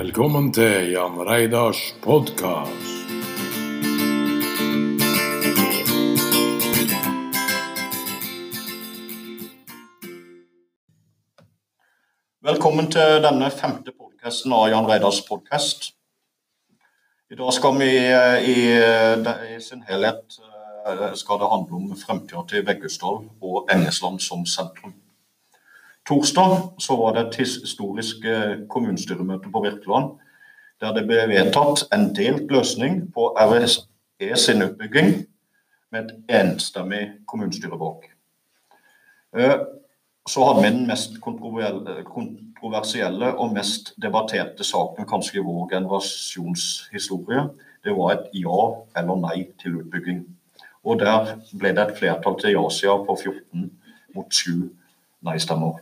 [0.00, 2.86] Velkommen til Jan Reidars podkast.
[12.40, 15.90] Velkommen til denne femte podkasten av Jan Reidars podkast.
[17.28, 18.58] I dag skal vi eh, i,
[19.52, 24.96] i sin helhet eh, skal det handle om fremtida til Veggestad og Engesland som sentrum.
[26.10, 30.16] Torsdag så var det et historisk eh, kommunestyremøte på Virkeland
[30.80, 35.12] der det ble vedtatt en delt løsning på RSE sin utbygging
[35.92, 38.06] med et enstemmig kommunestyre bak.
[40.28, 47.44] Så hadde vi den mest kontroversielle og mest debatterte saken kanskje i vår generasjonshistorie.
[47.84, 48.60] Det var et ja
[48.96, 50.24] eller nei til utbygging.
[50.84, 53.68] Og der ble det et flertall til ja-sida på 14
[54.16, 54.70] mot 7
[55.28, 55.80] nei-stemmer.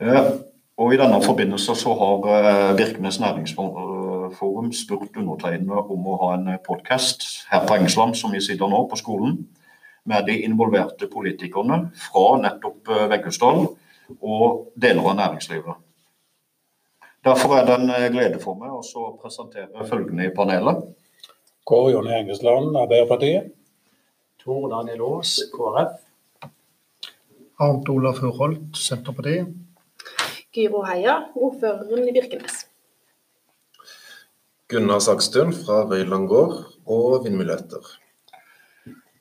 [0.00, 0.26] Eh,
[0.76, 6.50] og I denne forbindelse så har eh, Birkenes næringsforum spurt undertegnede om å ha en
[6.66, 9.38] podkast her på Engsland, som vi sitter nå, på skolen,
[10.04, 13.16] med de involverte politikerne fra nettopp eh,
[14.20, 15.82] og deler av næringslivet.
[17.24, 20.84] Derfor er det en glede for meg å presentere følgende i panelet.
[21.66, 23.48] Kåre Jonny Engesland, Arbeiderpartiet.
[24.44, 25.96] Tor Daniel Aas, KrF.
[27.64, 29.48] Arnt Olav Hurholt, Senterpartiet.
[30.56, 32.64] Gyro Heia, ordføreren i Birkenes.
[34.72, 36.54] Gunnar Sagstuen fra Røyland gård
[36.88, 37.84] og Vindmuligheter.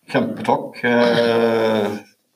[0.09, 0.79] Kjempetakk.
[0.85, 1.91] Jeg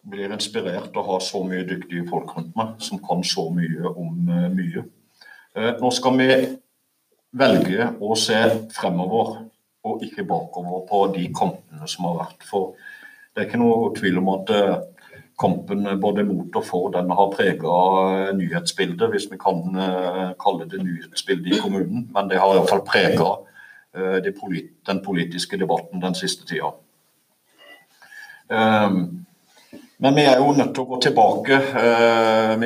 [0.10, 3.94] blir inspirert av å ha så mye dyktige folk rundt meg som kan så mye
[3.94, 4.84] om eh, mye.
[5.56, 6.30] Eh, nå skal vi
[7.40, 8.40] velge å se
[8.76, 9.36] fremover
[9.88, 12.48] og ikke bakover på de kampene som har vært.
[12.50, 12.74] For
[13.34, 14.76] det er ikke noe tvil om at eh,
[15.40, 17.76] kampen både mot og for den har prega
[18.36, 19.62] nyhetsbildet, hvis vi kan
[20.42, 22.10] kalle det nyhetsbildet i kommunen.
[22.12, 23.30] Men det har iallfall prega
[23.96, 26.74] den politiske debatten den siste tida.
[28.50, 29.26] Um,
[29.98, 32.64] men vi er jo nødt til å gå tilbake uh,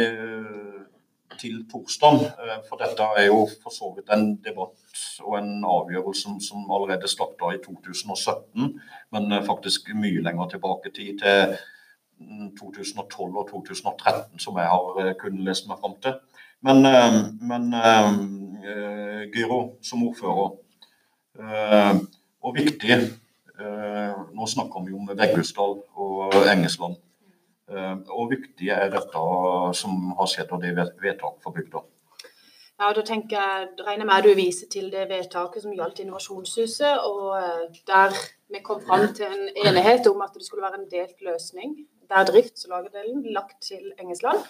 [1.41, 2.21] til torsdag,
[2.69, 7.51] for dette er jo for så vidt en debatt og en avgjørelse som allerede starta
[7.51, 8.69] i 2017,
[9.11, 11.57] men faktisk mye lenger tilbake tid, til
[12.59, 16.19] 2012 mm, og 2013, som jeg har kunnet lese meg fram til.
[16.63, 16.85] Men,
[17.43, 17.73] men
[19.33, 20.53] Gyro som ordfører,
[22.43, 22.97] og viktig
[23.59, 26.95] Eh, nå snakker vi om Veggusdal og Engesland.
[27.69, 29.25] Eh, og viktig er dette
[29.77, 31.83] som har skjedd, og det er vedtak for bygda.
[32.81, 37.05] Ja, da tenker jeg, regner med at du viser til det vedtaket som gjaldt Innovasjonshuset,
[37.05, 38.17] og eh, der
[38.49, 41.77] vi kom fram til en enighet om at det skulle være en delt løsning,
[42.09, 44.43] der driftslagerdelen blir lagt til Engesland,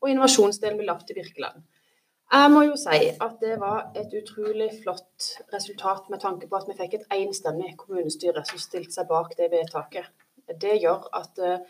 [0.00, 1.64] og innovasjonsdelen blir lagt til Birkeland.
[2.28, 6.66] Jeg må jo si at det var et utrolig flott resultat med tanke på at
[6.68, 10.10] vi fikk et enstemmig kommunestyre som stilte seg bak det vedtaket.
[10.60, 11.62] Det gjør at eh,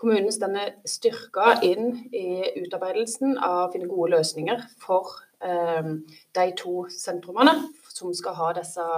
[0.00, 5.12] kommunen står styrka inn i utarbeidelsen av å finne gode løsninger for
[5.44, 5.92] eh,
[6.40, 7.58] de to sentrumene
[7.92, 8.88] som skal ha disse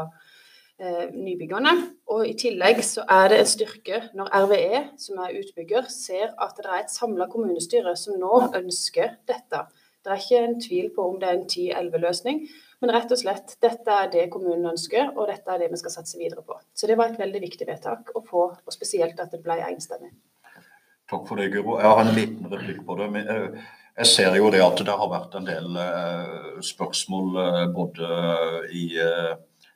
[0.81, 1.75] eh, nybyggene.
[2.15, 6.57] Og I tillegg så er det en styrke når RVE, som er utbygger, ser at
[6.59, 9.67] det er et samla kommunestyre som nå ønsker dette.
[10.05, 12.45] Det er ikke en tvil på om det er en 10-11-løsning,
[12.81, 15.93] men rett og slett dette er det kommunen ønsker, og dette er det vi skal
[15.99, 16.57] satse videre på.
[16.73, 20.15] Så det var et veldig viktig vedtak å få, og spesielt at det ble enstemmig.
[21.09, 21.79] Takk for det, Guro.
[21.81, 23.11] Jeg har en liten replikk på det.
[23.21, 23.61] Eh,
[23.99, 27.39] jeg ser jo det at det har vært en del eh, spørsmål
[27.75, 28.11] både
[28.77, 28.85] i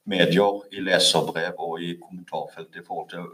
[0.05, 3.27] medier, i leserbrev og i kommentarfeltet i forhold til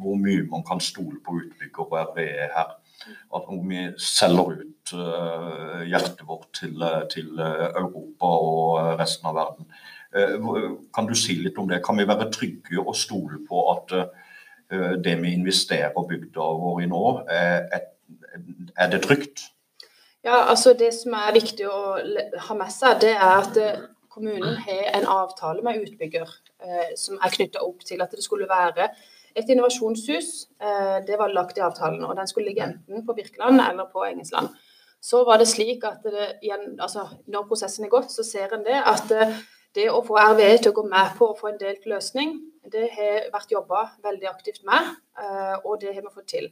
[0.00, 2.72] hvor mye man kan stole på utbygger og RVE her.
[3.36, 4.94] At vi selger ut
[5.88, 9.70] hjertet vårt til, til, Europa og resten av verden.
[10.94, 11.82] Kan du si litt om det?
[11.84, 13.96] Kan vi være trygge og stole på at
[15.04, 17.88] det vi investerer bygda vår i nå, er,
[18.76, 19.48] er, det trygt?
[20.24, 21.96] Ja, altså Det som er viktig å
[22.46, 23.58] ha med seg, det er at
[24.10, 26.28] kommunen har en avtale med utbygger
[26.98, 28.88] som er knytta opp til at det skulle være
[29.36, 30.48] et innovasjonshus.
[30.62, 34.04] Eh, det var lagt i avtalen, og den skulle ligge enten på Birkeland eller på
[34.04, 34.48] Engesland.
[35.00, 36.28] Så var det slik at det,
[36.78, 39.38] altså, når prosessen er gått, så ser en det at eh,
[39.74, 42.34] det å få RVE til å gå med på å få en delt løsning,
[42.70, 46.50] det har vært jobba veldig aktivt med, eh, og det har vi fått til.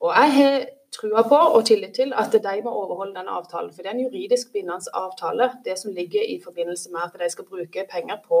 [0.00, 0.66] Og jeg har
[0.96, 3.72] trua på og tillit til at de må overholde denne avtalen.
[3.72, 7.30] For det er en juridisk bindende avtale, det som ligger i forbindelse med at de
[7.30, 8.40] skal bruke penger på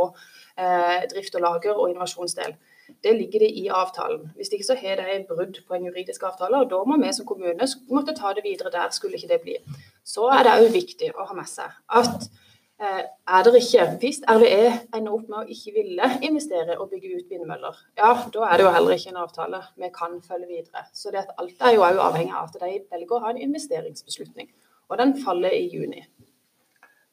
[0.58, 2.56] eh, drift og lager og innovasjonsdel.
[3.02, 4.30] Det ligger det i avtalen.
[4.36, 7.26] Hvis ikke så har de brudd på en juridisk avtale, og da må vi som
[7.26, 9.56] kommune måtte ta det videre der, skulle ikke det bli.
[10.04, 12.28] Så er det òg viktig å ha med seg at
[12.78, 17.30] Er det ikke, Hvis RVE ender opp med å ikke ville investere og bygge ut
[17.32, 20.84] vindmøller, ja, da er det jo heller ikke en avtale vi kan følge videre.
[20.92, 23.40] Så det at alt er jo òg avhengig av at de velger å ha en
[23.48, 24.50] investeringsbeslutning.
[24.90, 26.04] Og den faller i juni.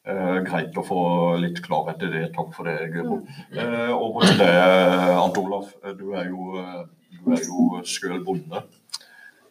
[0.03, 0.99] Eh, greit å få
[1.39, 2.25] litt klarhet i det.
[2.35, 3.21] Takk for det, Guro.
[3.55, 5.71] Eh, over til deg, Ant Olaf.
[5.79, 6.83] Eh, Du er jo, eh,
[7.23, 8.65] du er jo sjøl bonde.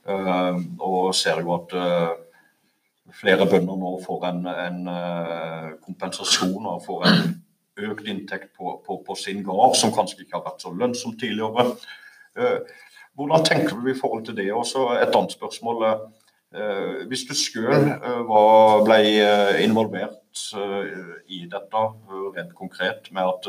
[0.04, 2.12] Eh, og ser jo at eh,
[3.16, 7.34] flere bønder nå får en, en eh, kompensasjon og får en
[7.88, 11.72] økt inntekt på, på, på sin gard, som kanskje ikke har vært så lønnsom tidligere.
[12.36, 12.58] Eh,
[13.18, 14.48] hvordan tenker du i forhold til det?
[14.52, 15.84] Også et annet spørsmål.
[16.54, 17.98] eh, hvis du selv
[18.86, 19.00] ble
[19.64, 20.18] involvert
[21.28, 21.82] i dette
[22.36, 23.48] rent konkret, med at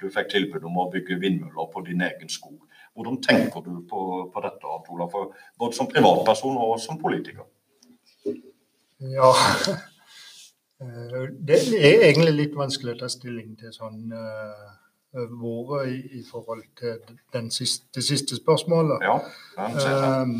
[0.00, 2.60] du fikk tilbud om å bygge vindmøller på din egen skog,
[2.96, 4.00] hvordan tenker du på,
[4.32, 5.12] på dette, Olav?
[5.58, 7.44] Både som privatperson og som politiker?
[9.00, 9.32] Ja.
[10.80, 14.74] Eh, Det er egentlig litt vanskelig å ta stilling til sånn uh,
[15.40, 16.98] våre i, i forhold til
[17.32, 19.00] den siste, det siste spørsmålet.
[19.00, 19.14] Ja.
[20.20, 20.34] Um,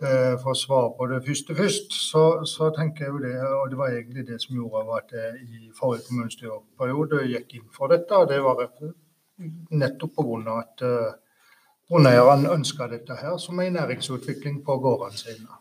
[0.00, 3.68] eh, for å svare på det første først, så, så tenker jeg jo det, og
[3.74, 8.16] det var egentlig det som gjorde at jeg i forrige kommunestyreperiode gikk inn for dette.
[8.16, 8.64] og Det var
[9.84, 10.58] nettopp pga.
[10.62, 11.12] at uh,
[11.90, 15.60] grunneierne ønska dette her som en næringsutvikling på gårdene sine.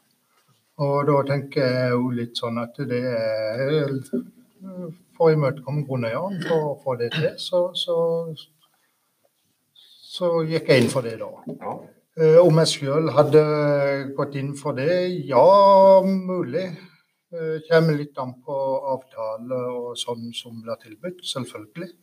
[0.84, 3.94] Og da tenker jeg jo litt sånn at det er
[5.16, 7.96] For å imøtekomme grunneieren for å få det til, så, så,
[10.16, 11.30] så gikk jeg inn for det da.
[11.62, 11.76] Ja.
[12.20, 13.44] Eh, Om jeg sjøl hadde
[14.18, 14.90] gått inn for det?
[15.30, 16.68] Ja, mulig.
[17.32, 18.56] Det Kommer litt an på
[18.94, 21.90] avtale og sånn som blir tilbudt, selvfølgelig.
[21.92, 22.02] Eh,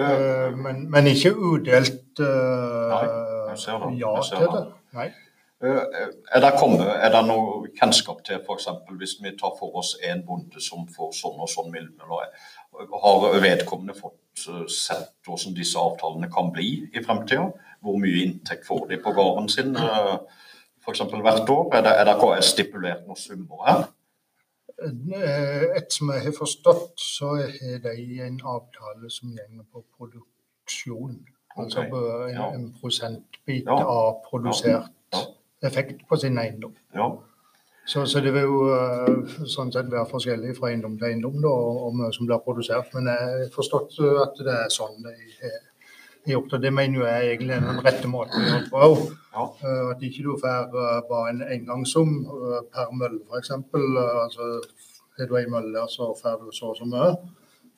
[0.00, 3.06] Eh, Men, men ikke udelt uh, Nei,
[3.50, 3.88] jeg ser det.
[3.98, 4.60] ja Jeg ser til det.
[4.60, 4.94] det.
[4.94, 5.08] Nei.
[5.62, 5.82] Eh,
[6.34, 8.68] Er det, kommet, er det noe kjennskap til f.eks.
[8.96, 12.30] hvis vi tar for oss en bonde som får sånn og sånn vindmøller,
[13.02, 17.50] har vedkommende fått eh, sett hvordan disse avtalene kan bli i fremtida?
[17.84, 21.02] Hvor mye inntekt får de på gården sin f.eks.
[21.10, 21.66] hvert år?
[21.76, 23.82] Er det, er det stipulert noen summer her?
[24.80, 31.20] Etter Et som jeg har forstått, så har de en avtale som gjelder på produksjon.
[31.58, 32.48] Altså en, ja.
[32.54, 34.88] en prosentbit Ja, av produsert.
[35.66, 36.74] Effekt på sin eiendom.
[36.94, 37.10] Ja.
[37.90, 41.50] Så, så det vil jo eh, sånn sett være forskjellig fra eiendom til eiendom da,
[41.50, 42.92] og mye som blir produsert.
[42.94, 46.72] Men jeg har forstått eh, at det er sånn det gjort det.
[46.72, 48.92] Mener jo jeg egentlig er den rette måten å gjøre det på.
[49.32, 49.46] Ja.
[49.94, 53.52] At ikke du får eh, bare en engangssum eh, per mølle, f.eks.
[53.56, 54.48] Altså,
[55.18, 57.12] har du ei mølle så får du så og så mye.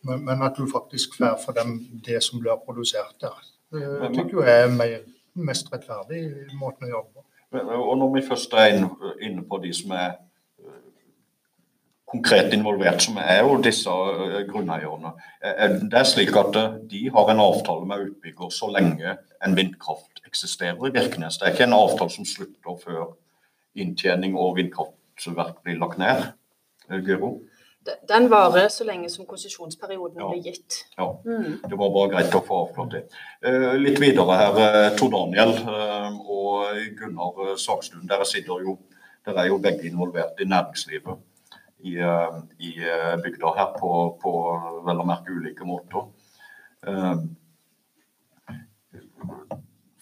[0.02, 3.50] Men, men at du faktisk får for dem det som blir produsert der.
[3.72, 5.04] Det tykker jeg er mer,
[5.48, 6.24] mest rettferdig
[6.58, 7.28] måten å jobbe på.
[7.52, 8.66] Men- Og når vi først er
[9.22, 10.10] inne, på de som er
[10.60, 10.80] eh,
[12.08, 15.12] konkret involvert, som er jo disse eh, grunneierne.
[15.44, 19.16] Eh, Det er slik at eh, de har en avtale med utbygger så lenge
[19.46, 21.38] en vindkraft eksisterer i Birkenes.
[21.38, 23.14] Det er ikke en avtale som slutter før
[23.76, 26.28] inntjening og vindkraftverk blir lagt ned.
[26.90, 27.40] Eh, Guro?
[28.08, 30.28] Den varer så lenge som konsesjonsperioden Ja.
[30.30, 30.84] blir gitt.
[30.98, 31.58] Ja, Mm.
[31.68, 33.02] det var bare greit å få avklart det.
[33.44, 35.91] Eh, Litt videre her, eh, Tor Daniel eh,
[36.98, 38.08] Gunnar Sakstuen.
[38.10, 38.78] Dere sitter jo,
[39.26, 41.28] dere er jo begge involvert i næringslivet
[41.82, 43.92] i, eh, i eh, bygda her på,
[44.22, 44.32] på
[44.86, 46.10] vel å merke ulike måter.
[46.86, 47.22] Eh,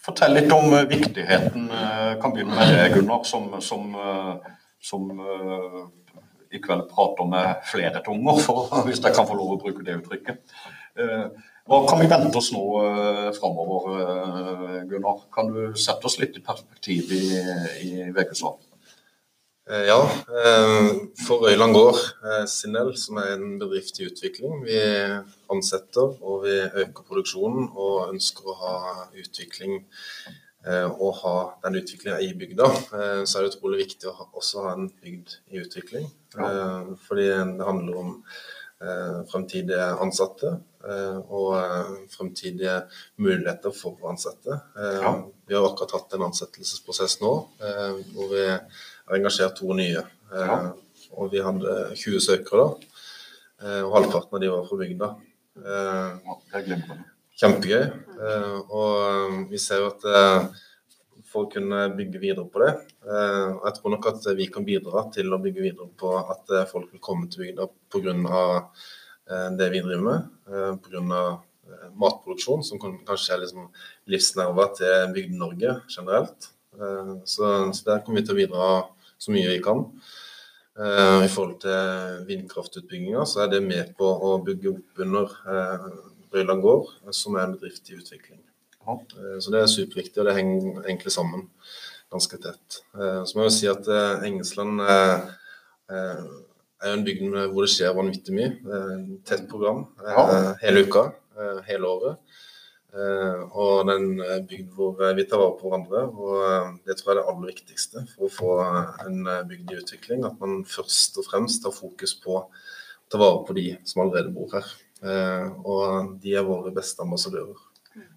[0.01, 1.69] Fortell litt om eh, viktigheten.
[1.69, 5.81] jeg Kan begynne med det, Gunnar, som, som, eh, som eh,
[6.57, 10.01] i kveld prater med flere tunger, for, hvis jeg kan få lov å bruke det
[10.01, 10.59] uttrykket.
[11.71, 15.21] Hva kan vi vente oss nå eh, framover, eh, Gunnar?
[15.31, 17.21] Kan du sette oss litt i perspektiv i,
[17.87, 18.57] i Veggesvall?
[19.71, 20.01] Eh, Ja,
[21.29, 24.65] for Øyland gård Sinell, Sinel, som er en bedrift i utvikling.
[24.67, 24.83] Vi
[25.55, 28.77] ansetter og vi øker produksjonen og ønsker å ha
[29.15, 29.85] utvikling
[30.67, 32.67] og ha den utviklinga i bygda.
[33.23, 36.11] Så er det utrolig viktig å også ha en bygd i utvikling.
[36.35, 38.17] Fordi det handler om
[39.31, 40.55] fremtidige ansatte
[40.89, 42.77] eh, og eh, fremtidige
[43.21, 44.61] muligheter for ansatte.
[44.77, 45.13] Ja.
[45.47, 50.05] Vi har akkurat hatt en ansettelsesprosess nå eh, hvor vi har engasjert to nye.
[50.33, 50.61] Eh, Ja.
[51.19, 52.99] Og vi hadde 20 søkere da,
[53.65, 55.09] eh, og halvparten av de var fra bygda.
[55.59, 56.13] Eh.
[57.41, 57.83] Kjempegøy.
[58.21, 60.61] Eh, og eh, vi ser jo at eh,
[61.31, 64.67] for å kunne bygge videre på det eh, og Jeg tror nok at vi kan
[64.67, 68.17] bidra til å bygge videre på at eh, folk vil komme til bygda pga.
[69.31, 70.81] eh, det vi driver med.
[70.87, 71.29] Pga.
[71.95, 73.69] Matproduksjon, som kanskje er liksom
[74.11, 76.49] livsnerver til Bygde-Norge generelt.
[77.31, 77.51] Så,
[77.87, 78.71] der kommer vi til å bidra
[79.15, 79.85] så mye vi kan.
[80.75, 85.39] I forhold til vindkraftutbygginga, så er det med på å bygge opp under
[86.35, 88.43] Røyland gård, som er en bedrift i utvikling.
[88.87, 88.93] Ja.
[88.97, 91.49] Eh, Så det er superviktig, og det henger egentlig sammen
[92.11, 92.81] ganske tett.
[92.95, 94.81] Eh, Så må jeg jo si at eh, Engesland
[95.91, 98.53] er en bygd hvor det skjer vanvittig mye.
[99.27, 99.87] Tett program
[100.63, 101.11] hele uka,
[101.67, 102.17] hele året.
[103.53, 106.03] Og det er en bygd hvor vi tar vare på hverandre.
[106.09, 108.53] Og det tror jeg er det aller viktigste for å få
[109.07, 109.19] en
[109.51, 110.25] bygd i utvikling.
[110.25, 112.47] At man først og fremst har fokus på å
[113.11, 114.73] ta vare på de som allerede bor her.
[115.67, 117.59] Og de er våre beste ambassadører.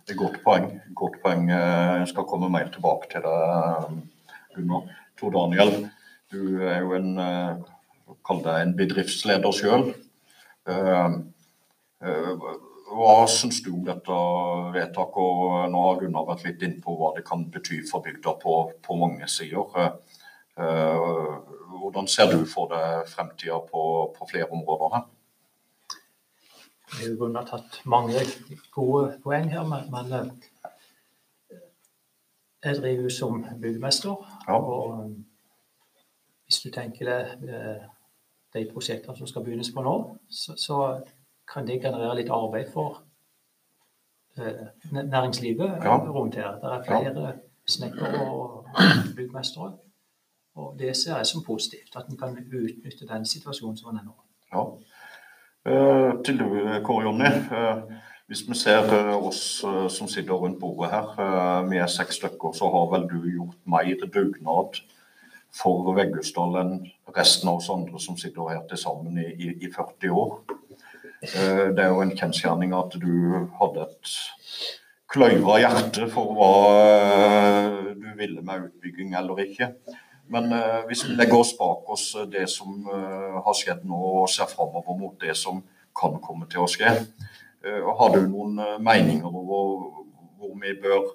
[0.03, 0.69] Det er godt poeng.
[0.95, 1.49] Godt poeng.
[1.49, 4.03] Eh, Jeg skal komme mer tilbake til det,
[4.55, 4.89] Gunnar.
[5.19, 5.89] Tor Daniel,
[6.31, 7.55] du er jo en, eh,
[8.25, 9.93] kall deg en bedriftsleder sjøl.
[12.93, 14.17] Hva syns du om dette
[14.75, 15.17] vedtaket?
[15.17, 18.57] Og nå har Gunnar vært litt inn på hva det kan bety for bygda på,
[18.85, 19.65] på mange sider.
[19.79, 20.19] Eh,
[20.59, 21.39] eh,
[21.73, 23.81] Hvordan ser du for deg fremtida på,
[24.15, 25.07] på flere områder her?
[27.01, 28.21] Er jo Gunnar tatt mange
[28.71, 31.57] gode poeng her, men, eh,
[32.63, 34.15] jeg driver jo som byggmester.
[34.47, 34.57] Ja.
[34.59, 35.15] Og eh,
[36.45, 37.87] hvis du tenker deg eh,
[38.53, 39.95] de prosjektene som skal begynnes på nå,
[40.29, 40.77] så, så
[41.53, 43.01] kan det generere litt arbeid for
[44.91, 45.97] næringslivet Ja.
[45.97, 46.55] rundt her.
[46.61, 47.33] Det er flere
[47.67, 48.65] snekkere og
[49.15, 49.73] byggmestere.
[50.55, 54.05] Og det ser jeg som positivt, at en kan utnytte den situasjonen som en er
[54.05, 54.15] nå.
[54.53, 54.63] Ja.
[55.63, 56.47] Eh, til du,
[56.83, 57.29] Kåre Jonny.
[57.29, 57.83] Eh,
[58.27, 62.19] hvis vi ser eh, oss eh, som sitter rundt bordet her, eh, vi er seks
[62.19, 64.81] stykker, så har vel du gjort mer dugnad
[65.53, 66.75] for Veggusdal enn
[67.15, 70.35] resten av oss andre som sitter her til sammen i, i, i 40 år.
[71.23, 74.15] Eh, det er jo en kjensgjerning at du hadde et
[75.13, 79.71] kløyva hjerte for hva eh, du ville med utbygging eller ikke.
[80.31, 83.99] Men eh, hvis vi legger oss bak oss eh, det som eh, har skjedd nå,
[84.23, 85.61] og ser framover mot det som
[85.97, 86.95] kan komme til å skje,
[87.63, 89.83] har du noen meninger over
[90.35, 91.05] hvor vi bør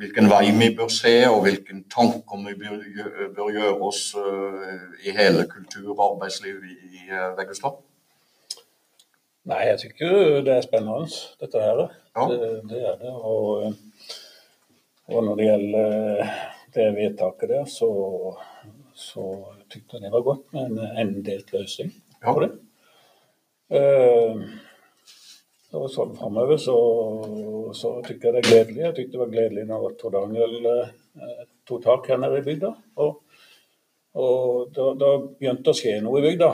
[0.00, 4.02] hvilken vei vi bør se, og hvilken tanker vi bør, gjøre oss
[5.06, 7.06] i hele kultur- og arbeidsliv i,
[7.38, 7.78] Veggestad?
[9.48, 11.08] Nei, jeg syns det er spennende,
[11.40, 11.80] dette her.
[12.12, 12.28] Ja.
[12.28, 13.14] Det, det er det.
[13.14, 13.72] Og,
[15.06, 16.34] og når det gjelder
[16.74, 17.90] det vedtaket der, så,
[18.94, 19.28] så
[19.70, 22.52] tykte jeg det var godt med en endelt løsning på det.
[23.72, 24.42] Eh,
[25.72, 26.76] og sånn framover så,
[27.76, 28.82] så tykker jeg det er gledelig.
[28.82, 32.72] Jeg tykte det var gledelig når Tor Daniel eh, tok tak her nede i bygda.
[33.00, 33.40] Og,
[34.20, 36.50] og da, da begynte det å skje noe i bygda.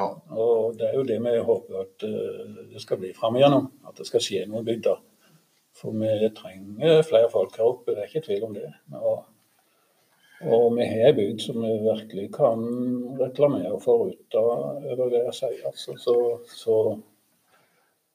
[0.00, 0.08] Ja.
[0.32, 3.68] Og det er jo det vi håper at eh, det skal bli fram igjennom.
[3.88, 4.96] At det skal skje noe i bygda.
[5.76, 8.68] For vi trenger flere folk her oppe, det er ikke tvil om det.
[9.00, 9.22] Og,
[10.42, 12.64] og vi har en bygd som vi virkelig kan
[13.20, 15.60] reklamere for ut over det jeg sier.
[15.70, 16.16] Altså, så,
[16.50, 16.78] så,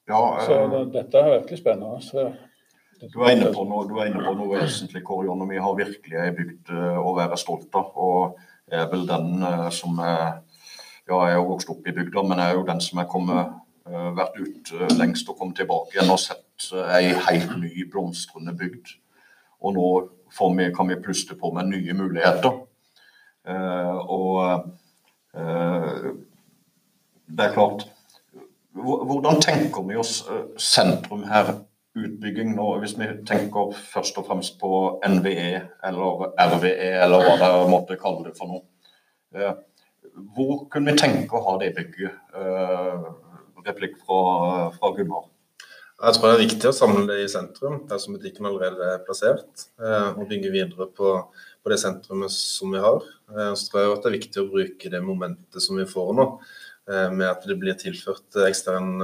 [0.10, 2.02] ja så eh, det, dette er virkelig spennende.
[2.04, 2.28] Så,
[2.98, 5.36] Du er inne på noe, du er inne på noe vesentlig, Kåre.
[5.50, 7.92] Vi har virkelig ei bygd eh, å være stolt av.
[7.96, 8.38] Og
[8.72, 10.44] er vel den eh, som er
[11.08, 13.06] Ja, jeg er jo vokst opp i bygda, men jeg er jo den som er
[13.08, 13.54] kommet,
[13.88, 16.66] eh, vært ut eh, lengst og kommet tilbake igjen og sett
[16.98, 18.92] ei helt ny, blomstrende bygd.
[19.64, 19.86] Og nå
[20.58, 22.64] vi, kan vi puste på med nye muligheter.
[23.48, 24.40] Eh, og
[25.38, 26.10] eh,
[27.28, 27.86] det er klart
[28.78, 31.56] Hvordan tenker vi oss eh, sentrum her?
[31.98, 34.70] Utbygging nå, hvis vi tenker først og fremst på
[35.02, 39.56] NVE eller RVE, eller hva dere måtte kalle det for noe.
[40.36, 42.20] Hvor kunne vi tenke å ha det bygget?
[43.66, 44.20] Replikk fra,
[44.76, 45.26] fra Gunnar.
[45.98, 49.00] Jeg tror det er viktig å samle det i sentrum, der som butikken allerede er
[49.06, 49.64] plassert.
[49.82, 51.14] eh, Og bygge videre på,
[51.64, 53.02] på det sentrumet som vi har.
[53.34, 56.14] Eh, Så tror jeg at det er viktig å bruke det momentet som vi får
[56.20, 56.28] nå,
[56.92, 59.02] eh, med at det blir tilført ekstern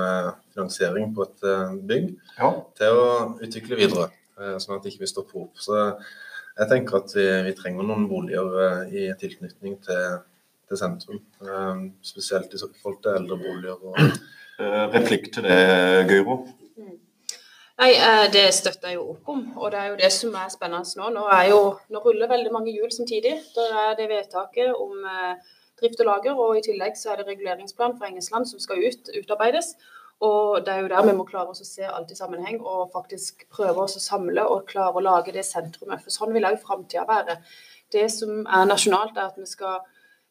[0.53, 1.47] finansiering på et
[1.81, 4.11] bygg, Ja, til å utvikle videre.
[4.61, 5.57] Sånn at ikke vi stopper opp.
[5.57, 5.73] Så
[6.57, 10.19] jeg tenker at vi, vi trenger noen boliger i tilknytning til,
[10.69, 11.21] til sentrum.
[11.41, 13.97] eh, Spesielt i forhold til eldreboliger og
[14.93, 16.43] replikk til det, Gøyro.
[17.81, 20.51] Nei, eh, det støtter jeg jo opp om, og det er jo det som er
[20.53, 21.09] spennende nå.
[21.15, 23.33] Nå, jo, nå ruller veldig mange hjul samtidig.
[23.55, 25.41] Det er det vedtaket om eh,
[25.81, 29.09] drift og lager, og i tillegg så er det reguleringsplan for Engesland som skal ut,
[29.17, 29.73] utarbeides.
[30.23, 32.93] Og det er jo der vi må klare oss å se alt i sammenheng og
[32.93, 36.05] faktisk prøve oss å samle og klare å lage det sentrumet.
[36.05, 37.39] For sånn vil òg framtida være.
[37.91, 39.81] Det som er nasjonalt, er at vi skal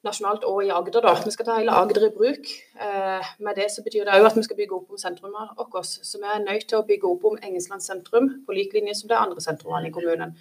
[0.06, 1.00] nasjonalt og i Agder.
[1.00, 1.14] da.
[1.25, 2.50] Vi skal ta hele Agder i bruk.
[2.80, 5.87] Eh, med det så betyr det òg at vi skal bygge opp om sentrumet vårt.
[5.87, 9.09] Så vi er nødt til å bygge opp om Engelsland sentrum på lik linje som
[9.09, 10.37] de andre sentrumene i kommunen.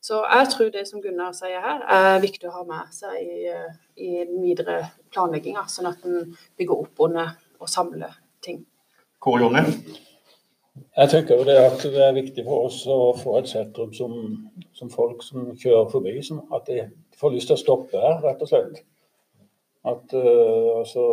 [0.00, 3.46] Så jeg tror det som Gunnar sier her, er viktig å ha med seg i,
[3.50, 8.66] eh, i den videre planlegginga, sånn at en bygger opp under og samler ting.
[9.18, 9.64] Kåre Jonny?
[10.96, 14.12] Jeg tenker jo det at det er viktig for oss å få et sentrum som,
[14.76, 16.84] som folk som kjører forbi, som, at de
[17.16, 18.82] får lyst til å stoppe her, rett og slett.
[19.86, 21.06] At uh, altså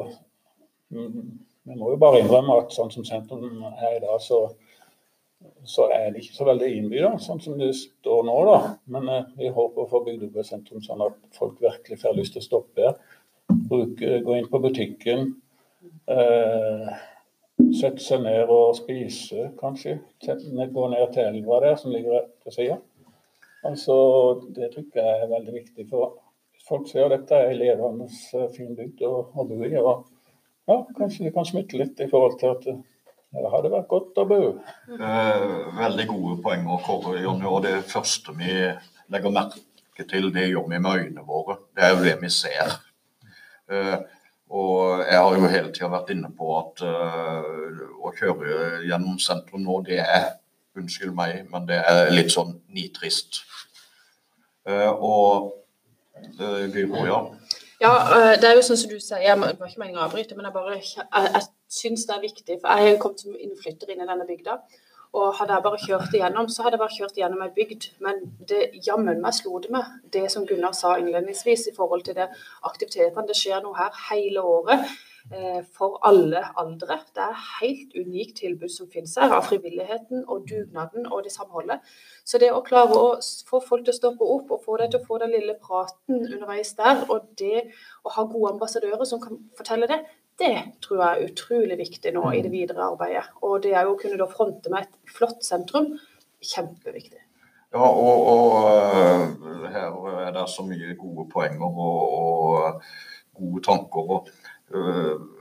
[0.93, 1.17] mm,
[1.63, 4.41] Vi må jo bare innrømme at sånn som sentrum er i dag, så,
[5.69, 8.35] så er det ikke så veldig innbydende, sånn som det står nå.
[8.49, 8.59] da.
[8.95, 12.19] Men uh, vi håper å få bygd opp et sentrum sånn at folk virkelig får
[12.19, 12.93] lyst til å stoppe.
[13.69, 15.33] Bruke, gå inn på butikken.
[16.09, 16.91] Uh,
[17.73, 19.99] Sette seg ned og spise, kanskje.
[20.23, 22.77] Gå ned til elva der, som ligger til sida.
[23.63, 23.95] Altså,
[24.55, 25.85] det tror jeg er veldig viktig.
[25.91, 26.17] For
[26.73, 29.73] folk ser at dette er en levende, eh, fin bygd å, å bo i.
[29.77, 30.07] Og
[30.69, 32.65] ja, kanskje det kan smitte litt i forhold til at
[33.33, 34.41] det hadde vært godt å bo.
[34.93, 35.45] Eh,
[35.77, 37.47] veldig gode poenger, Kåre Jonny.
[37.49, 38.57] Og det første vi
[39.13, 41.59] legger merke til, det gjør vi med øynene våre.
[41.75, 42.77] Det er jo det vi ser.
[43.73, 43.97] Eh,
[44.53, 49.79] og jeg har jo hele tida vært inne på at å kjøre gjennom sentrum nå,
[49.87, 50.33] det er
[50.77, 53.43] Unnskyld meg, men det er litt sånn nitrist.
[54.65, 55.51] Og
[57.09, 57.19] ja.
[57.83, 57.91] Ja,
[58.39, 60.55] det er jo sånn som du sier, jeg var ikke meningen å avbryte, men jeg
[60.55, 62.57] bare jeg, jeg syns det er viktig.
[62.61, 64.57] For jeg har kommet som innflytter inn i denne bygda.
[65.13, 67.89] Og hadde jeg bare kjørt igjennom, så hadde jeg bare kjørt igjennom ei bygd.
[68.01, 72.17] Men det jammen meg slo det meg, det som Gunnar sa innledningsvis i forhold til
[72.17, 72.31] det
[72.65, 73.27] aktivitetene.
[73.29, 74.87] Det skjer noe her hele året
[75.29, 76.97] eh, for alle aldre.
[77.13, 81.85] Det er helt unikt tilbud som finnes her, av frivilligheten og dugnaden og det samholdet.
[82.23, 83.07] Så det å klare å
[83.49, 86.21] få folk til å stoppe opp og få deg til å få den lille praten
[86.21, 87.65] underveis der, og det
[88.07, 89.99] å ha gode ambassadører som kan fortelle det,
[90.39, 93.25] det tror jeg er utrolig viktig nå i det videre arbeidet.
[93.45, 95.91] Og det er jo å kunne da fronte med et flott sentrum,
[96.43, 97.19] kjempeviktig.
[97.73, 99.95] Ja, og, og uh, her
[100.27, 102.83] er det så mye gode poenger og, og
[103.39, 104.11] gode tanker.
[104.17, 104.29] og
[104.73, 105.32] uh,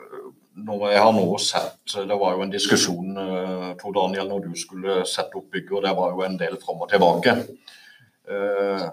[0.53, 4.59] når jeg har nå sett, Det var jo en diskusjon uh, Tor Daniel, når du
[4.59, 7.39] skulle sette opp bygget, og det var jo en del fram og tilbake.
[8.29, 8.91] Uh,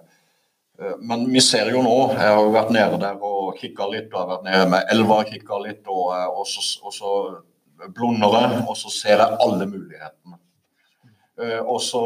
[0.82, 4.12] Eh, men vi ser jo nå, jeg har jo vært nede der og kikka litt,
[4.14, 7.16] og har vært nede med elva og kikka litt, og, eh, og, så, og så
[7.96, 10.40] blunder jeg, og så ser jeg alle mulighetene.
[11.40, 12.04] Eh, og så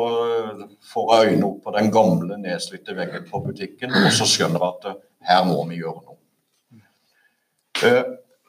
[0.93, 4.77] får jeg øynene opp på den gamle, nedslitte veggen på butikken, og så skjønner jeg
[4.79, 6.19] at her må vi gjøre noe.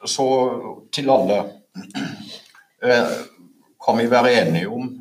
[0.05, 0.25] Så
[0.93, 1.39] til alle.
[3.85, 4.91] Kan vi være enige om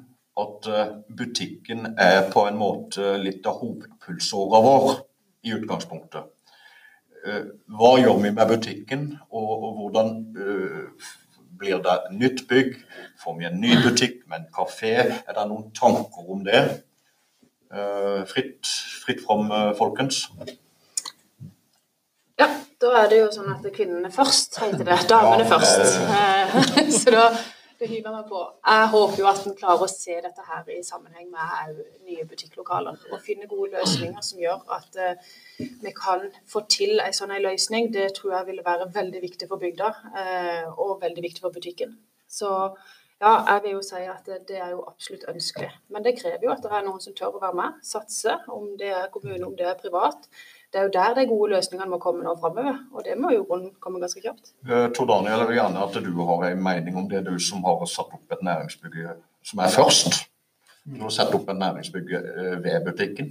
[0.41, 0.69] at
[1.17, 4.95] butikken er på en måte litt av hovedpulsåra vår?
[5.45, 6.25] i utgangspunktet.
[7.27, 7.45] Eh,
[7.77, 10.11] hva gjør vi med butikken, og, hvordan
[11.59, 12.75] blir det nytt bygg?
[13.23, 14.97] Får vi en ny butikk med en kafé?
[15.05, 16.65] Er det noen tanker om det?
[18.31, 18.69] Fritt,
[19.03, 20.29] fritt fram, folkens.
[22.39, 22.47] Ja,
[22.85, 25.01] da er det jo sånn at kvinnene først, heter det.
[25.11, 25.99] Damene først.
[27.01, 27.29] Så da
[27.85, 28.41] det hiver meg på.
[28.65, 33.01] Jeg håper jo at en klarer å se dette her i sammenheng med nye butikklokaler.
[33.13, 37.91] Og finne gode løsninger som gjør at uh, vi kan få til en sånn løsning.
[37.95, 41.97] Det tror jeg ville være veldig viktig for bygda, uh, og veldig viktig for butikken.
[42.31, 42.51] Så
[43.21, 45.71] ja, jeg vil jo si at det, er jo absolutt ønskelig.
[45.93, 48.39] Men det krever jo at det er noen som tør å være med, satse.
[48.53, 50.29] Om det er kommune, om det er privat
[50.75, 52.81] det er jo der de gode løsningene må komme nå framover.
[52.91, 54.51] Og det må jo komme ganske kjapt.
[54.67, 57.63] Uh, Tor Daniel, jeg vil gjerne at du har en mening om det, du som
[57.63, 58.97] har satt opp et næringsbygg
[59.47, 60.25] som er først.
[60.85, 63.29] Du har satt opp et næringsbygg uh, ved butikken.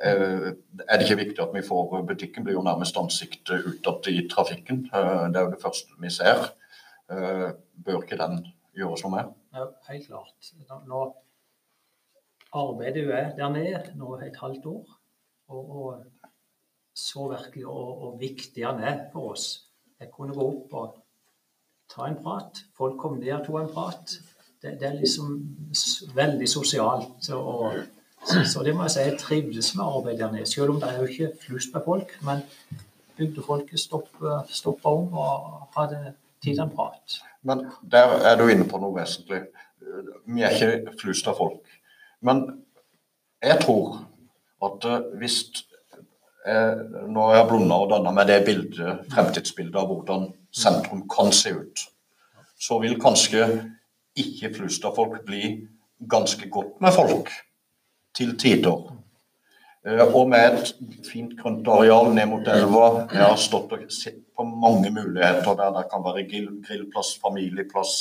[0.00, 0.54] Uh,
[0.86, 4.86] er det ikke viktig at vi får Butikken blir jo nærmest ansiktet utad i trafikken.
[4.88, 6.48] det er jo det første vi ser.
[7.84, 9.34] bør ikke den gjøres noe med?
[9.52, 10.52] Ja, helt klart.
[10.88, 11.02] Nå
[12.52, 14.96] arbeider jo jeg der nede nå et halvt år.
[15.50, 16.04] og, og
[17.00, 19.46] så virkelig og, og, viktig han er for oss.
[20.00, 20.98] Jeg kunne gå opp og
[21.90, 22.60] ta en prat.
[22.76, 24.14] Folk kom ned og tok en prat.
[24.60, 25.32] Det, det, er liksom
[26.14, 27.30] veldig sosialt.
[27.36, 27.80] Og,
[28.24, 30.48] så, så, det må jeg si, jeg trivdes med arbeidet der nede.
[30.48, 32.12] Selv om det er jo ikke flust med folk.
[32.26, 32.44] Men
[33.16, 37.20] bygdefolket stoppa stopp om og hadde tid til en prat.
[37.42, 39.42] Men der er du inne på noe vesentlig.
[40.28, 41.76] Vi er ikke flust av folk.
[42.24, 42.44] Men
[43.40, 44.02] jeg tror
[44.64, 44.84] at
[45.18, 45.42] hvis
[46.46, 51.52] eh, jeg har blunda og danna meg det bildet, fremtidsbildet av hvordan sentrum kan se
[51.56, 51.84] ut,
[52.60, 53.46] så vil kanskje
[54.20, 55.44] ikke Flustad-folk bli
[56.10, 57.30] ganske godt med folk
[58.16, 58.88] til tider.
[59.86, 60.72] Eh, og med et
[61.08, 63.06] fint grønt areal ned mot elva.
[63.12, 67.94] Jeg har stått og sett på mange muligheter der det kan være grillplass, familieplass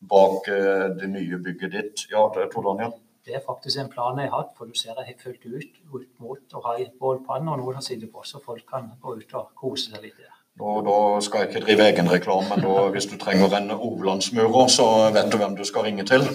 [0.00, 2.04] bak eh, det nye bygget ditt.
[2.10, 2.96] Ja, det tror Tor Daniel?
[3.26, 5.80] Det er faktisk en plan jeg har hatt, for du ser jeg har fulgt ut,
[5.92, 9.34] ut mot å ha bålpanne og noen har sittet på, så folk kan gå ut
[9.36, 10.36] og kose seg litt der.
[10.60, 14.86] Da, da skal jeg ikke drive egenreklame, men da, hvis du trenger en overlandsmurer, så
[15.14, 16.26] vet du hvem du skal ringe til.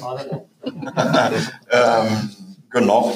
[0.66, 2.14] um,
[2.74, 3.12] Gunnar,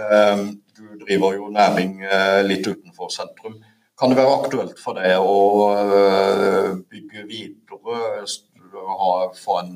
[0.00, 0.46] um,
[0.78, 3.60] du driver jo næring uh, litt utenfor sentrum.
[4.00, 5.38] Kan det være aktuelt for deg å
[5.76, 8.26] uh, bygge videre,
[8.74, 9.72] ha, få en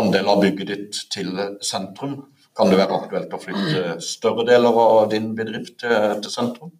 [0.00, 1.32] andel av bygget ditt til
[1.64, 2.24] sentrum?
[2.56, 6.72] Kan det være aktuelt å flytte større deler av din bedrift til, sentrum?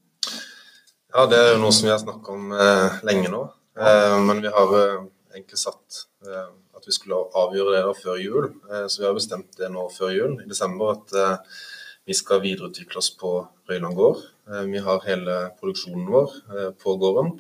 [1.12, 3.42] Ja, det er jo noe som vi har snakket om eh, lenge nå.
[3.76, 5.05] Eh, men vi har eh,
[5.37, 8.48] egentlig satt eh, at vi skulle avgjøre det før jul.
[8.70, 11.61] Eh, så vi har bestemt det nå før jul, i desember, at eh,
[12.09, 14.24] vi skal videreutvikle oss på Røyland gård.
[14.70, 16.35] vi har hele produksjonen vår
[16.79, 17.33] på gården.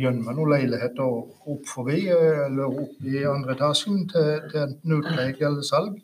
[0.00, 5.64] Gjennom noen leiligheter opp forbi, eller opp i andre etasjen til, til enten utleie eller
[5.66, 5.96] salg.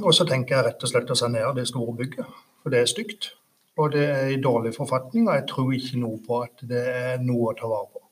[0.00, 2.90] Og så tenker jeg rett og slett å sanere det store bygget, for det er
[2.90, 3.32] stygt.
[3.78, 7.20] Og det er i dårlig forfatning, og jeg tror ikke noe på at det er
[7.22, 8.02] noe å ta vare på.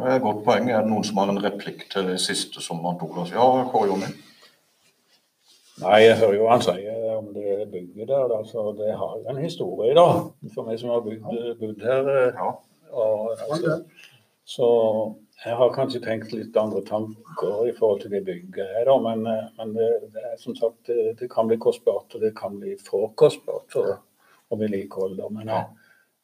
[0.00, 0.68] Det er et godt poeng.
[0.72, 3.16] Er det noen som har en replikk til det siste som han tok?
[3.32, 4.10] Ja, Kåre Jonny?
[5.80, 8.36] Nei, jeg hører jo han sier om det bygget der.
[8.36, 10.06] Altså, det har jo en historie, da.
[10.54, 12.12] For meg som har bodd her.
[12.36, 12.52] Ja.
[12.90, 13.80] Og, altså,
[14.50, 14.68] så
[15.44, 18.98] jeg har kanskje tenkt litt andre tanker i forhold til det bygget her, da.
[19.08, 19.24] Men,
[19.58, 22.76] men det, det, er som sagt, det, det, kan bli kostbart, og det kan bli
[22.84, 23.68] for kostbart.
[23.72, 23.98] For,
[24.50, 25.20] å vedlikehold.
[25.30, 25.60] Men, ja.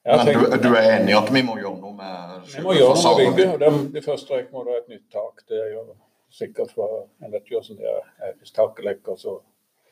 [0.06, 2.96] men du, du, er enig i at vi må gjøre noe med Vi må gjøre
[2.98, 3.54] noe med bygget.
[3.62, 5.44] Det, det første jeg må ha et nytt tak.
[5.48, 5.84] Det er jo
[6.30, 8.32] sikkert for Jeg vet jo det er.
[8.38, 9.38] Hvis taket lekker, så,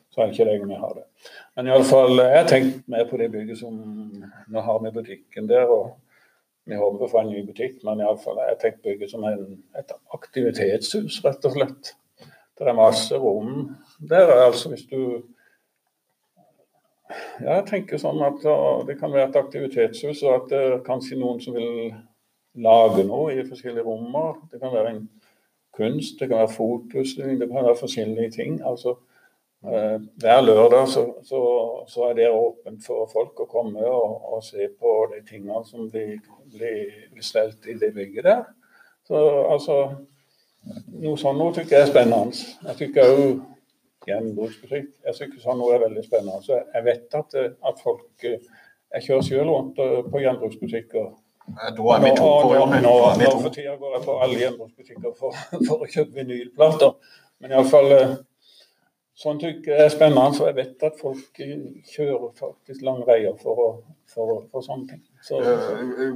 [0.09, 1.05] så er det ikke lenge vi har det.
[1.55, 3.77] Men iallfall, jeg har tenkt mer på det bygget som
[4.47, 5.69] Nå har vi butikken der.
[5.69, 5.95] og
[6.65, 11.19] vi håper på en ny butikk, men iallfall jeg tenkt bygget som en, et aktivitetshus,
[11.21, 11.91] rett og slett.
[12.57, 13.75] Det er masse rom
[14.09, 14.31] der.
[14.47, 15.21] altså Hvis du
[17.43, 18.41] ja, jeg tenker sånn at
[18.87, 21.91] det kan være et aktivitetshus, og at det er kanskje noen som vil
[22.65, 24.39] lage noe i forskjellige rommer.
[24.49, 25.03] Det kan være en
[25.75, 28.59] kunst, det kan være fotoutstilling, det kan være forskjellige ting.
[28.65, 28.95] Altså,
[29.67, 31.41] eh, hver lørdag så, så,
[31.87, 35.89] så, er det åpent for folk å komme og, og se på de tingene som
[35.91, 36.19] blir,
[37.21, 38.45] stelt i det bygget der.
[39.07, 39.79] Så altså
[40.65, 42.45] Noe sånt noe tykker jeg er spennende.
[42.65, 43.41] Jeg tykker òg
[44.09, 44.87] gjenbruksbutikk.
[45.05, 46.41] Jeg tykker sånn noe er veldig spennende.
[46.41, 48.39] Så jeg vet at, at folk eh,
[48.95, 51.07] Jeg kjører selv rundt eh, på gjenbruksbutikker.
[51.45, 55.17] Da er vi to på Nå, nå, nå for tida går jeg på alle gjenbruksbutikker
[55.19, 55.35] for,
[55.67, 56.95] for å kjøpe vinylplater.
[57.39, 57.91] Men iallfall
[59.15, 63.83] sånn tykker jeg er spennende, for jeg vet at folk kjører faktisk lange veier for,
[64.11, 65.03] for, for sånne ting.
[65.23, 65.39] Så,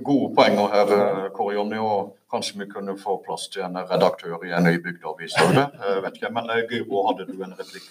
[0.05, 1.79] Gode poenger her, Kåre Jonny.
[1.79, 5.55] og Kanskje vi kunne få plass til en redaktør i en ny bygdeavis òg.
[6.03, 7.87] Vet ikke, men eh, Guro, hadde du en replikk?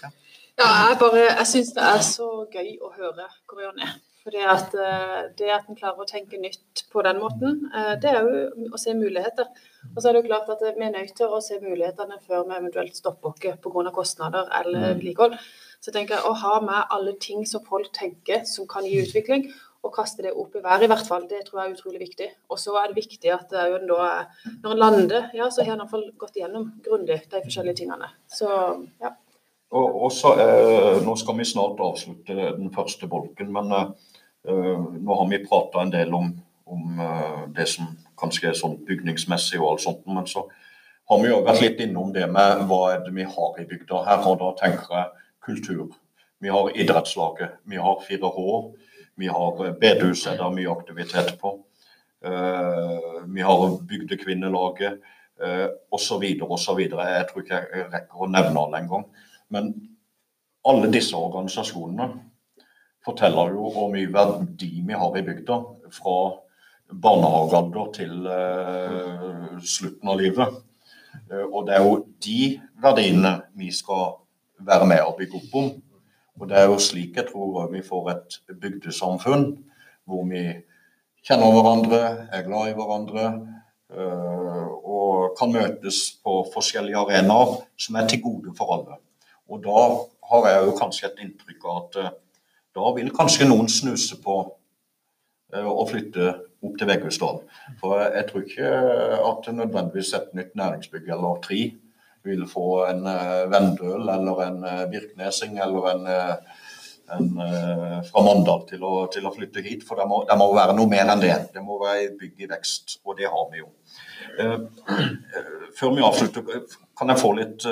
[0.58, 3.88] Ja, jeg bare, jeg syns det er så gøy å høre Korione.
[4.28, 8.10] Fordi at eh, Det at en klarer å tenke nytt på den måten, eh, det
[8.10, 9.46] er jo å se muligheter.
[9.94, 12.44] Og så er det jo klart at Vi er nødt til å se mulighetene før
[12.44, 13.92] vi eventuelt stopper oss pga.
[13.94, 14.98] kostnader eller mm.
[14.98, 15.38] vedlikehold.
[15.80, 19.46] Så tenker jeg å ha med alle ting som folk tenker som kan gi utvikling,
[19.86, 21.24] og kaste det opp i været, i hvert fall.
[21.30, 22.28] Det tror jeg er utrolig viktig.
[22.50, 26.10] Og så er det viktig at da, når en lander, ja, så har en iallfall
[26.18, 28.10] gått gjennom grundig de forskjellige tingene.
[28.26, 28.50] Så,
[29.00, 29.14] ja.
[29.68, 33.90] Og, også, eh, Nå skal vi snart avslutte den første bolken, men eh,
[34.46, 36.30] nå har vi prata en del om,
[36.64, 40.02] om eh, det som kanskje sånn bygningsmessig og alt sånt.
[40.06, 40.44] Men så
[41.08, 44.02] har vi jo vært litt innom det med hva er det vi har i bygda
[44.08, 44.26] her.
[44.28, 45.88] Og da tenker jeg kultur.
[46.38, 48.42] Vi har idrettslaget, vi har 4H,
[49.18, 51.56] vi har bedehuset der mye aktivitet på.
[52.22, 55.00] Vi har bygdekvinnelaget
[55.90, 56.24] osv.
[56.46, 56.80] osv.
[56.84, 59.08] Jeg tror ikke jeg rekker å nevne alle engang.
[59.50, 59.72] Men
[60.68, 62.08] alle disse organisasjonene
[63.06, 65.58] forteller jo hvor mye verdi vi har i bygda.
[65.94, 66.18] Fra
[66.88, 70.56] barnehagealder til eh, slutten av livet.
[71.28, 72.40] Uh, og det er jo de
[72.80, 74.18] verdiene vi skal
[74.64, 75.70] være med og bygge opp om.
[76.38, 79.48] Og det er jo slik jeg tror vi får et bygdesamfunn
[80.08, 80.44] hvor vi
[81.26, 82.00] kjenner hverandre,
[82.32, 83.24] er glad i hverandre
[83.92, 89.00] uh, og kan møtes på forskjellige arenaer som er til gode for alle.
[89.48, 89.82] Og da
[90.30, 92.16] har jeg jo kanskje et inntrykk av at uh,
[92.76, 97.44] da vil kanskje noen snuse på uh, å flytte opp til Veghusdalen.
[97.80, 98.72] For jeg tror ikke
[99.30, 101.60] at nødvendigvis et nytt næringsbygg eller tre
[102.26, 106.10] vil få en uh, Vendøl eller en uh, Birknesing eller en,
[107.14, 107.30] en
[108.04, 109.86] fra Mandal til å, til å, flytte hit.
[109.86, 111.36] For det må, det må, være noe mer enn det.
[111.54, 113.70] Det må være bygg i vekst, og det har vi jo.
[115.78, 116.66] før vi avslutter,
[116.98, 117.64] kan jeg få litt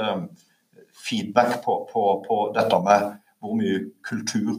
[1.07, 4.55] feedback på, på, på, dette med hvor mye kultur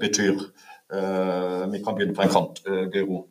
[0.00, 0.40] betyr.
[1.70, 2.60] vi kan begynne på en kant,
[2.92, 3.24] Guro.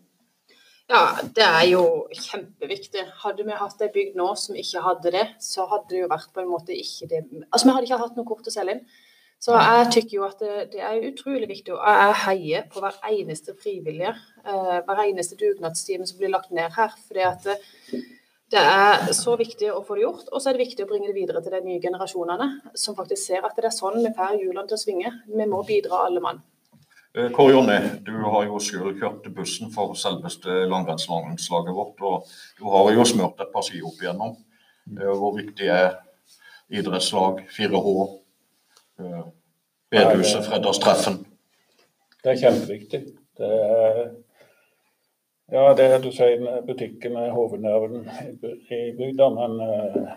[0.92, 1.04] Ja,
[1.36, 3.06] det er jo kjempeviktig.
[3.24, 6.34] Hadde vi hatt ei bygd nå som ikke hadde det, så hadde det jo vært
[6.36, 8.86] på en måte ikke det Altså, vi hadde ikke hatt noe kort å selge inn.
[9.44, 11.74] Så jeg tykker jo at det, det er utrolig viktig.
[11.76, 14.14] Og jeg heier på hver eneste frivillige.
[14.40, 16.94] Eh, hver eneste dugnadstime som blir lagt ned her.
[17.08, 17.50] fordi at
[18.54, 21.10] det, er så viktig å få det gjort, og så er det viktig å bringe
[21.10, 24.40] det videre til de nye generasjonene, som faktisk ser at det er sånn vi får
[24.40, 25.14] hjulene til å svinge.
[25.28, 26.42] Vi må bidra alle mann.
[27.14, 32.02] Eh, Kåre Jonny, du har jo selv kjørt bussen for selveste langrennslandslaget vårt.
[32.02, 34.34] Og du har jo smurt et par ski opp igjennom.
[34.90, 36.00] Eh, hvor viktig er
[36.74, 37.94] idrettslag, 4H,
[38.98, 39.34] bedhuset,
[39.94, 41.20] bedehuset, Fredagstreffen?
[42.24, 43.04] Det er kjempeviktig.
[43.38, 44.02] Det er,
[45.52, 48.08] ja, det du sier, butikken er hovednerven
[48.72, 49.60] i bygda, men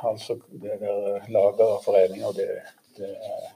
[0.01, 2.49] altså det der lager og foreninger, det,
[2.97, 3.49] det er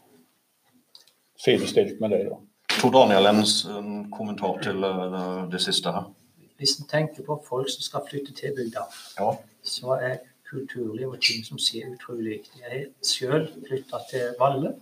[1.44, 2.24] sidestilt med det.
[2.30, 2.40] da.
[2.80, 3.44] Tor Daniel, en,
[3.78, 6.11] en kommentar til uh, det siste her.
[6.56, 8.85] Hvis en tenker på folk som skal flytte til bygda,
[9.18, 9.33] ja.
[9.64, 12.62] så er kulturliv og ting som sier utrolig viktig.
[12.62, 14.74] Jeg selv flytta til Valle.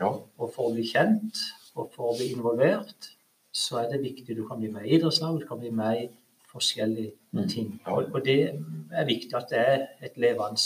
[0.00, 0.12] Ja.
[0.38, 1.40] Og for å bli kjent
[1.74, 3.10] og for å bli involvert,
[3.52, 6.06] så er det viktig du kan bli med i idrettslag, du kan bli med i
[6.52, 7.48] forskjellige mm.
[7.48, 7.80] ting.
[7.86, 8.38] Og, og, det
[8.92, 10.60] er viktig at det er et levende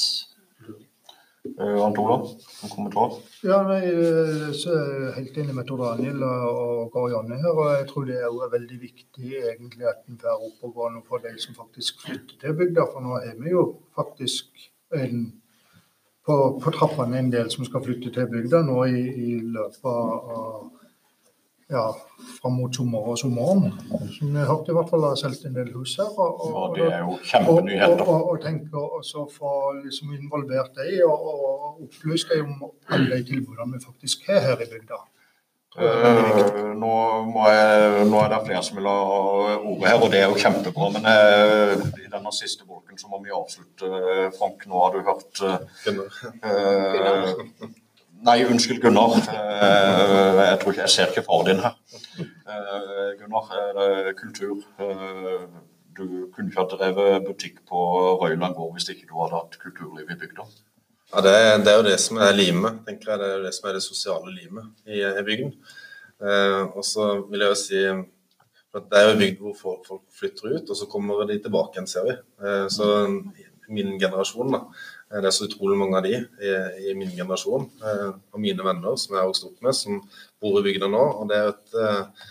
[1.43, 2.21] Uh, Antola,
[2.63, 3.17] en kommentar?
[3.43, 7.51] Ja, nei, jeg er helt enig med Tor Daniel og Janne her.
[7.51, 11.03] og Jeg tror det er veldig viktig egentlig at en får opp og gå noe
[11.09, 12.87] for de som faktisk flytter til bygda.
[12.93, 13.65] For nå er vi jo
[13.99, 15.25] faktisk en,
[16.23, 19.91] på, på trappene en del som skal flytte til bygda nå i, i løpet
[20.39, 20.71] av
[21.73, 21.85] ja,
[22.41, 23.73] fram mot sommer og sommeren.
[24.17, 26.11] Som jeg hørte i hvert fall har solgt en del hus her.
[26.13, 28.05] Og, og, ja, det er jo kjempenyheter.
[28.05, 33.19] Og, og, og tenker også få liksom involvert deg og, og opplyst deg om alle
[33.19, 35.01] de tilbudene vi faktisk har her i bygda.
[35.73, 36.89] Uh, nå,
[37.49, 38.97] jeg, nå, er det flere som vil ha
[39.57, 40.89] ordet her, og det er jo kjempebra.
[40.99, 43.89] Men uh, i denne siste bolken så må vi avslutte.
[44.37, 45.57] Frank, nå har du hørt uh,
[48.23, 49.17] Nei, unnskyld, Gunnar.
[49.19, 51.75] Eh, jeg tror ikke jeg ser ikke far din her.
[52.23, 54.63] Eh, Gunnar, kultur.
[54.79, 55.47] Eh,
[55.97, 57.81] du kunne ikke ha drevet butikk på
[58.23, 60.47] Røyland gård hvis ikke du hadde hatt kulturliv i bygda.
[61.13, 63.21] Ja, det er, det er, jo det som er limet, tenker jeg.
[63.21, 65.53] Det er jo det som er det sosiale limet i, i bygden.
[66.23, 67.83] Eh, og så vil jeg jo si
[68.73, 71.77] at det er jo bygd hvor folk, folk, flytter ut, og så kommer de tilbake
[71.77, 72.17] igjen, ser vi.
[72.47, 72.89] Eh, så
[73.73, 74.63] min generasjon da,
[75.21, 76.53] det er så utrolig mange av de i,
[76.89, 79.99] i min generasjon eh, og mine venner som jeg har vokst opp med, som
[80.41, 81.03] bor i bygda nå.
[81.21, 82.31] og Det er et eh,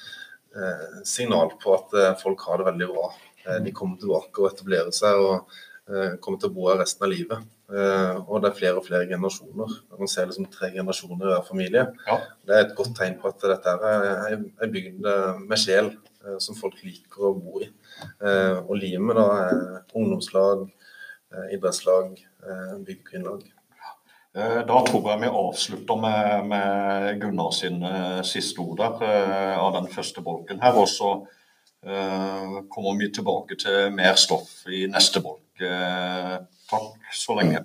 [1.07, 3.09] signal på at eh, folk har det veldig bra.
[3.45, 5.53] Eh, de kommer tilbake og etablerer seg og
[5.91, 7.49] eh, kommer til å bo her resten av livet.
[7.71, 9.75] og det er flere og flere generasjoner.
[9.95, 11.85] Man ser liksom tre generasjoner i hver familie.
[12.03, 12.17] Ja.
[12.43, 15.07] Det er et godt tegn på at dette er ei bygd
[15.45, 15.93] med sjel
[16.43, 17.69] som folk liker å bo i.
[18.67, 19.55] og limet da er
[19.95, 20.67] ungdomslag,
[21.55, 22.30] idrettslag Eh,
[22.85, 23.43] byggegrunnlag.
[24.37, 29.03] Eh, da tror jeg vi avslutter med, med Gunnar sine eh, siste ord der,
[29.59, 30.79] av den første bolken her.
[30.79, 31.13] Og så
[31.81, 35.63] kommer vi tilbake til mer stoff i neste bolk.
[36.69, 37.63] Takk så lenge.